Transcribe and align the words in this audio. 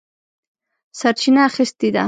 سرچینه 0.99 1.41
اخیستې 1.49 1.87
ده. 1.93 1.99